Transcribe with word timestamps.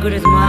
good 0.00 0.14
is 0.14 0.22
my 0.22 0.39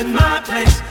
in 0.00 0.12
my 0.12 0.40
place, 0.44 0.83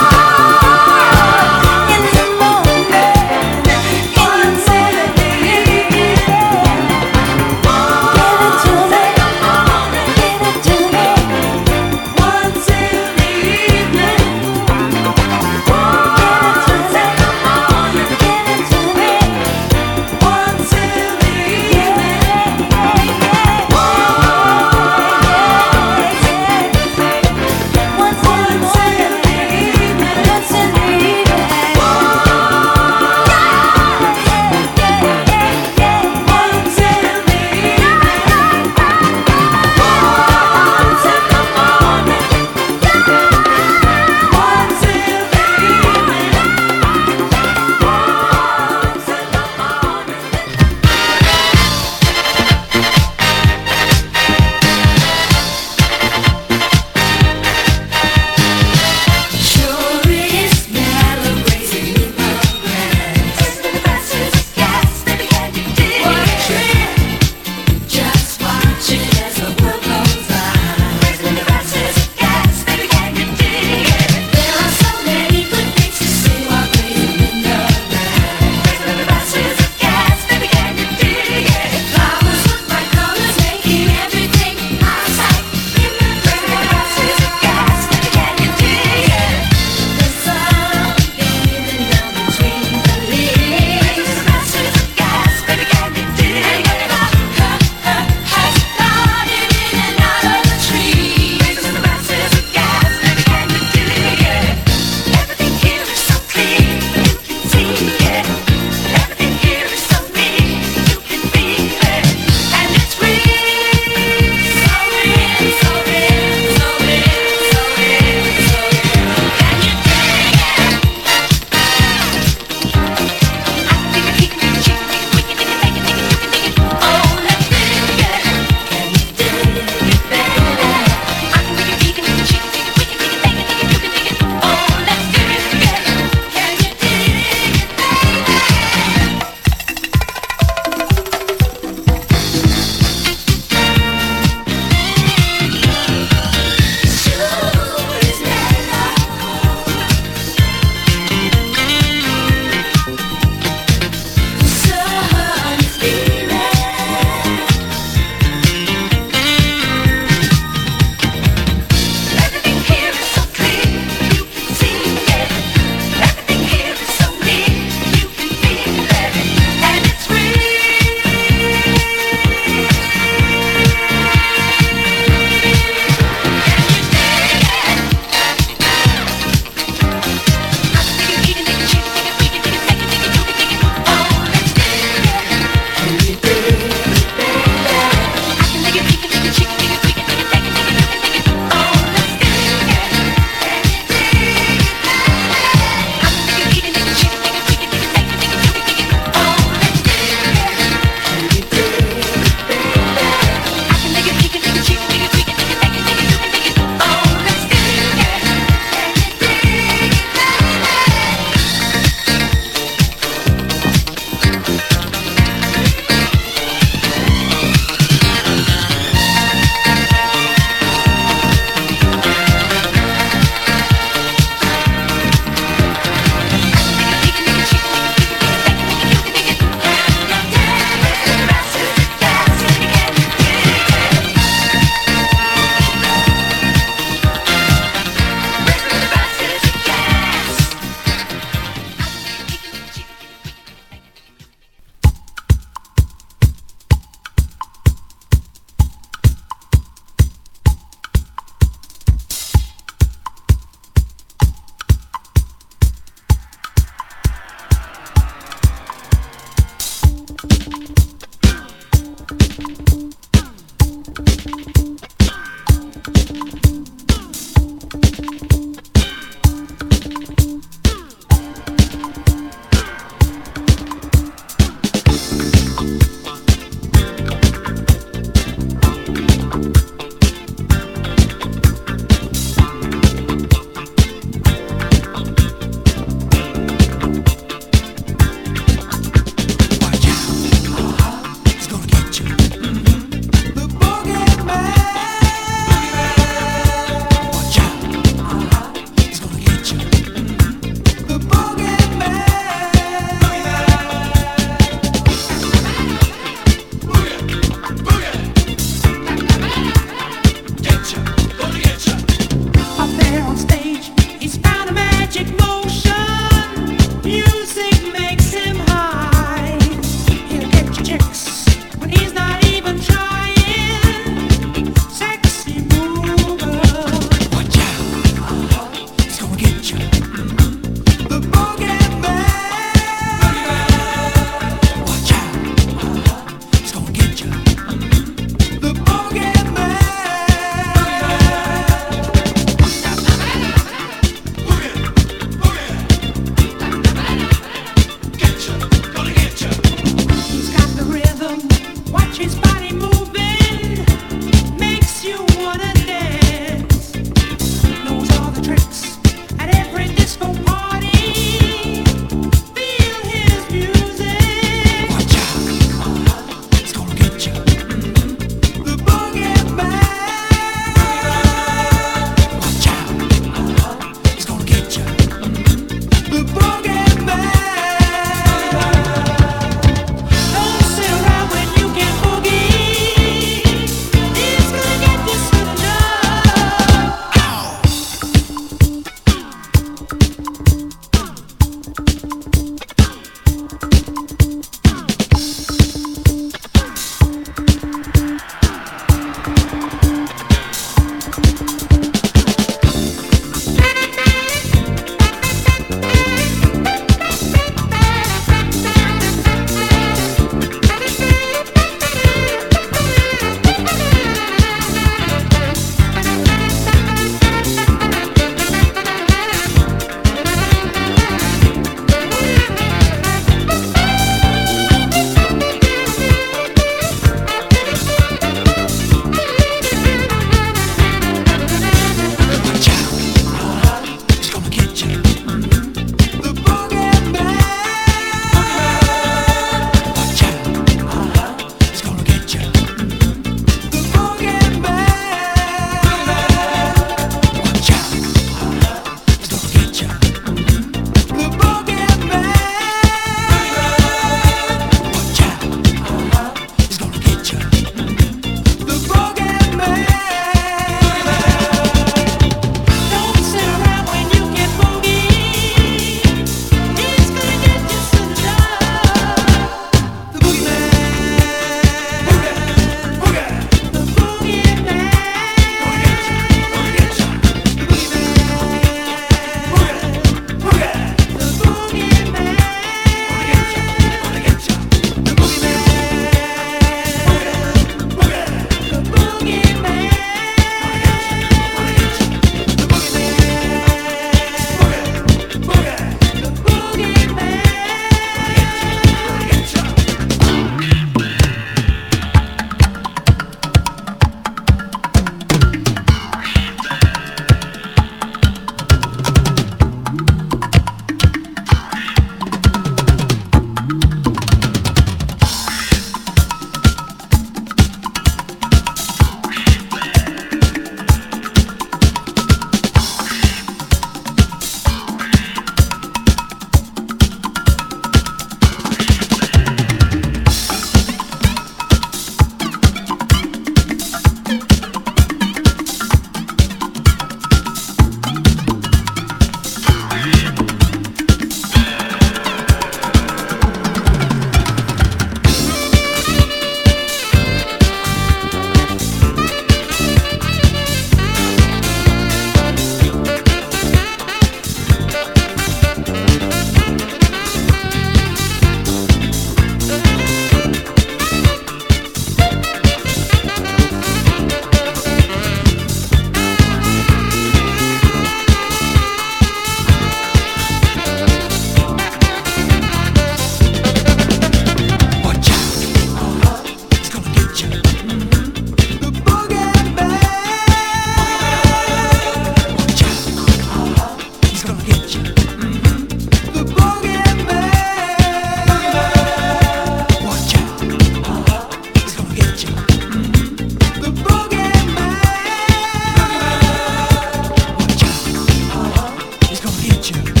You. 599.61 600.00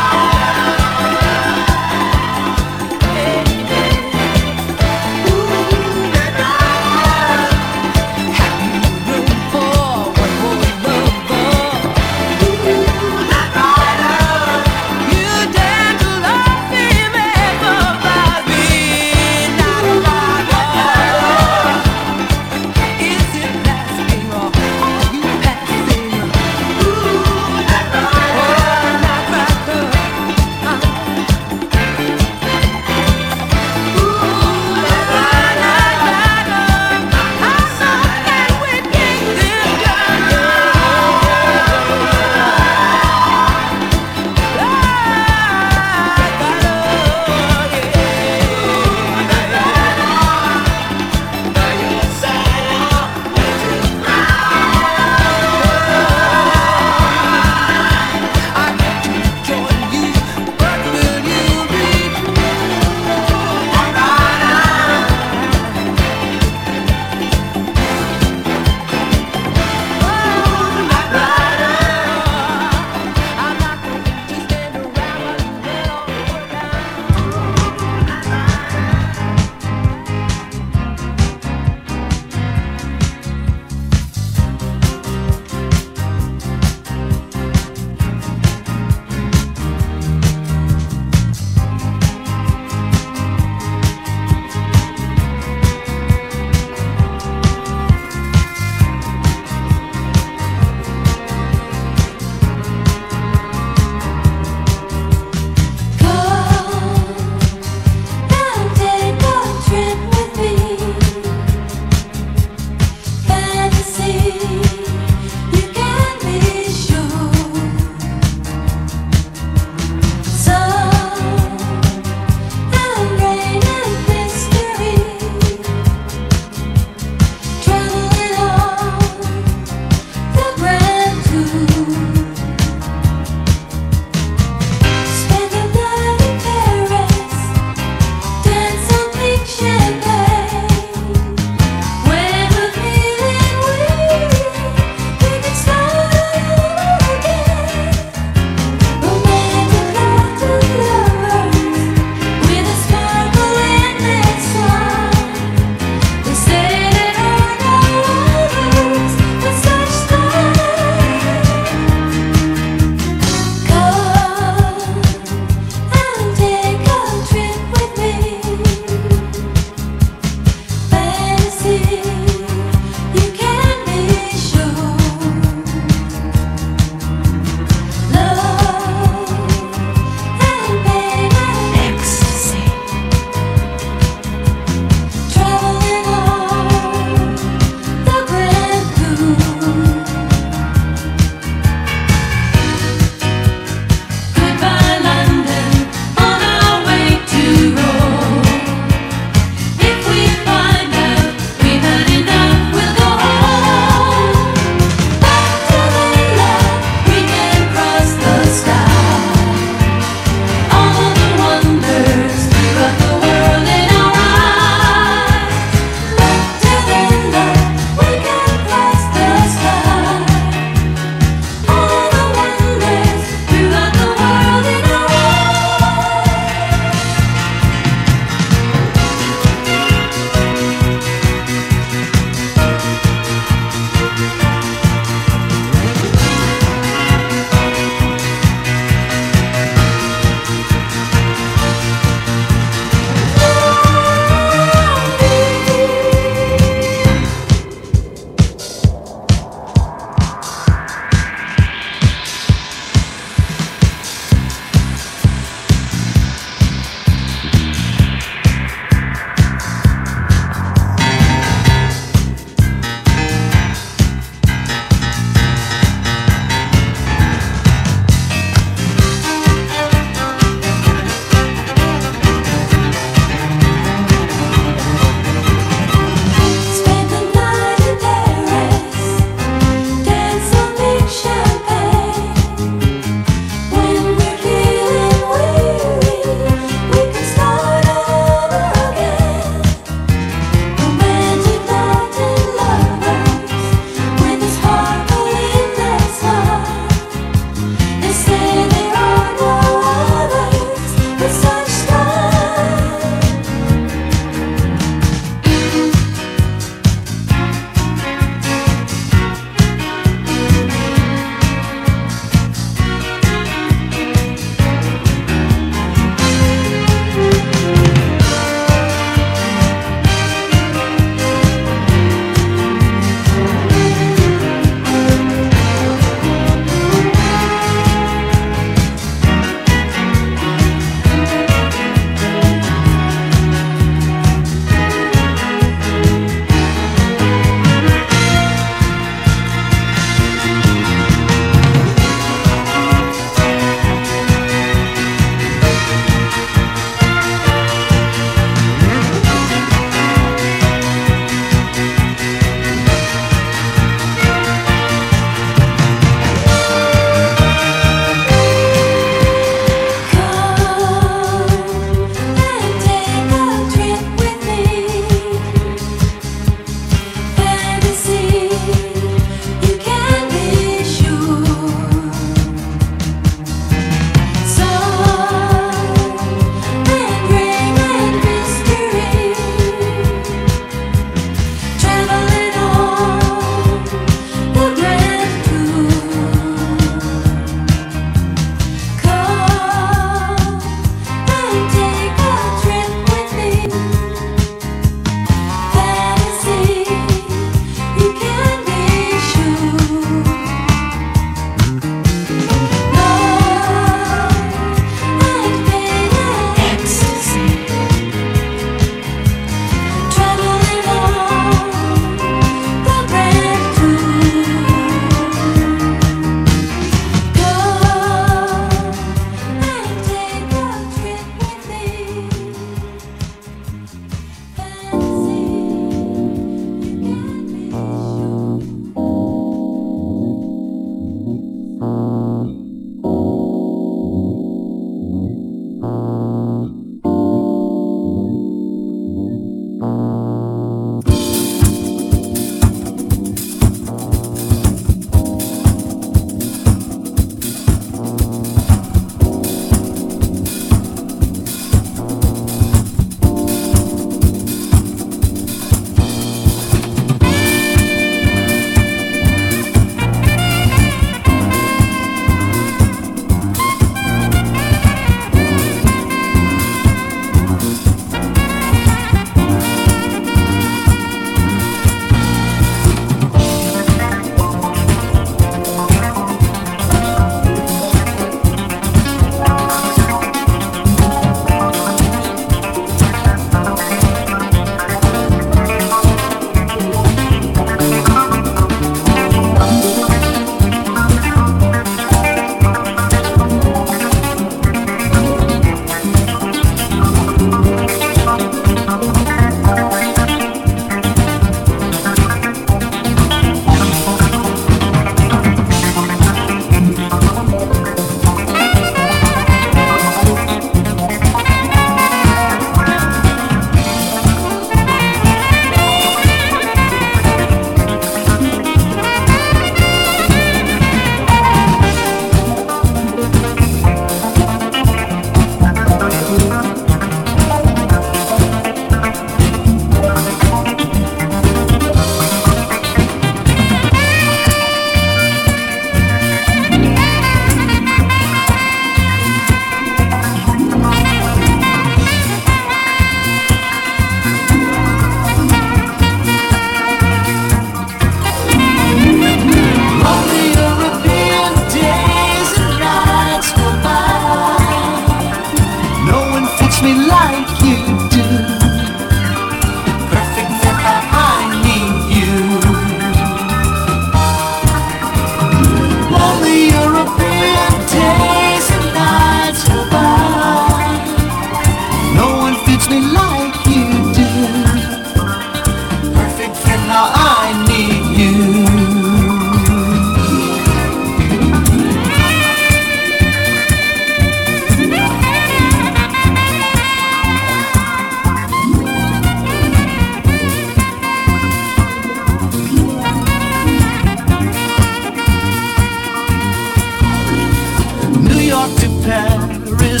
Me 599.94 600.00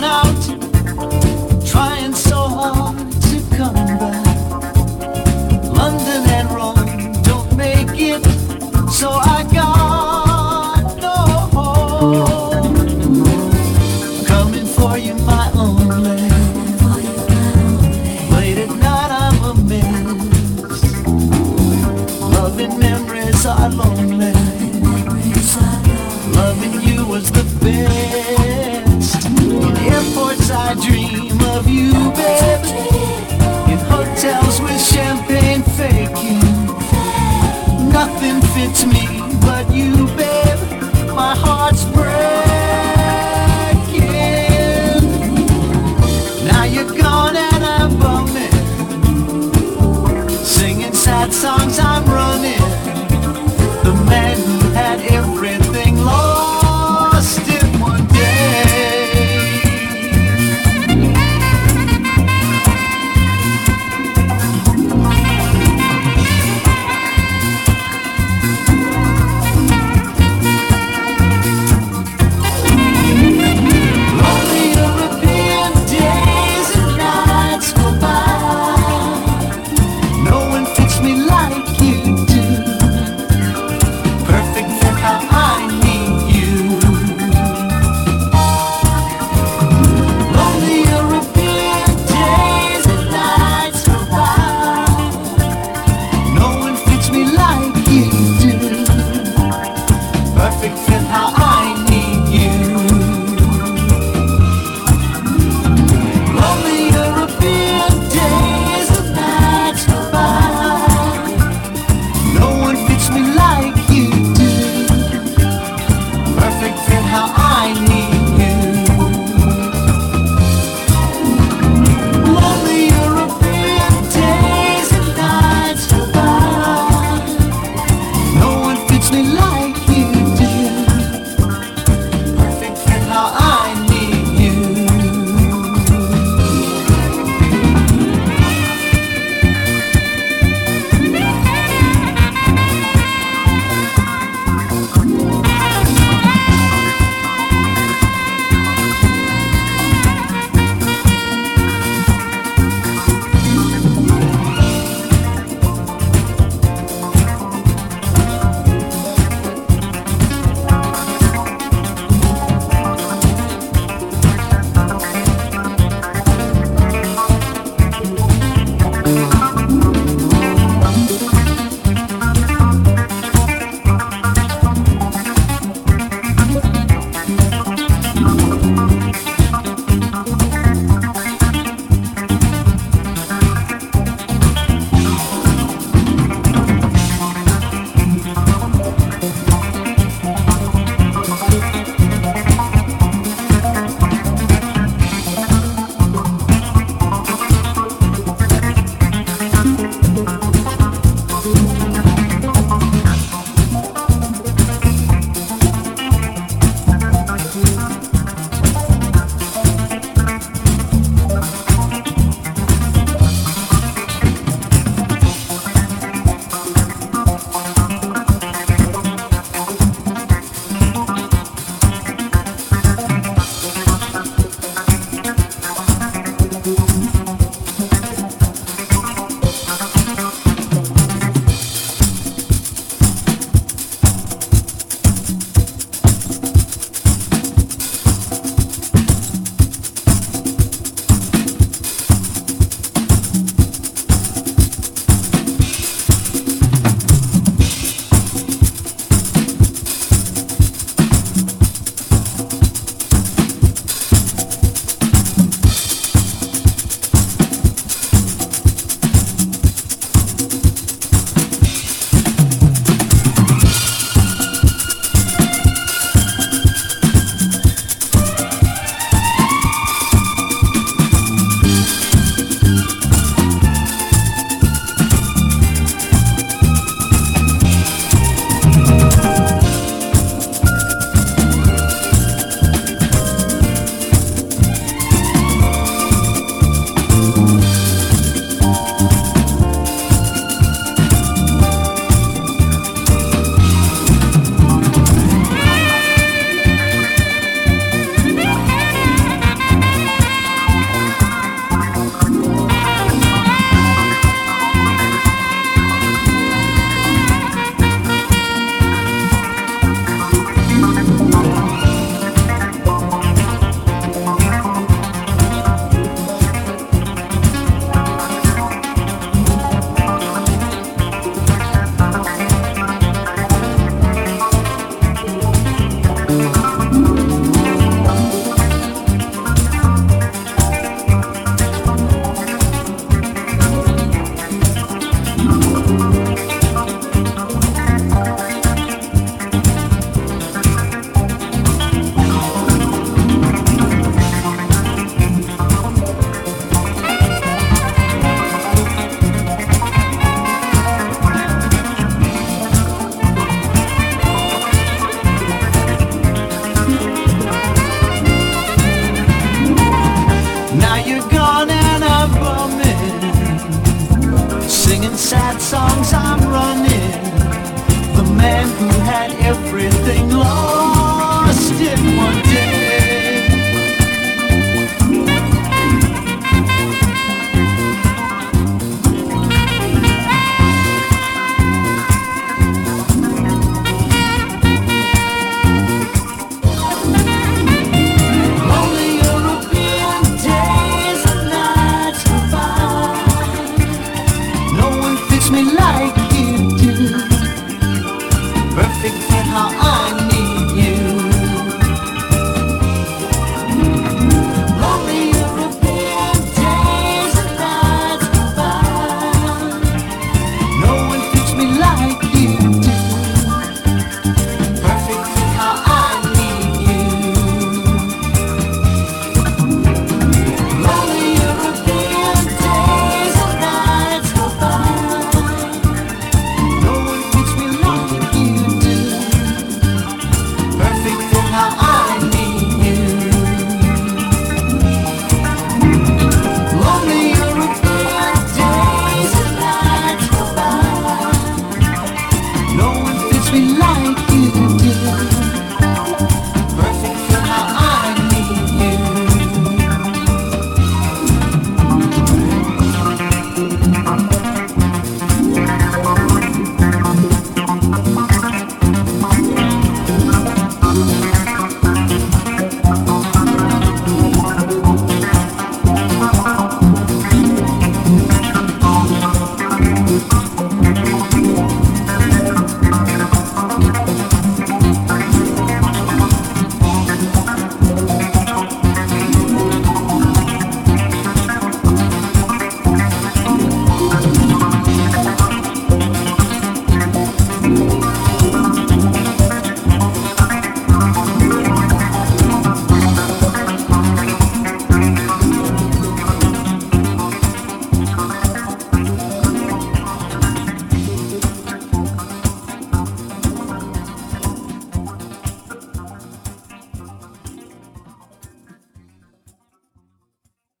like 0.00 0.27